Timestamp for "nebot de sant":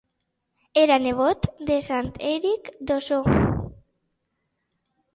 1.03-2.11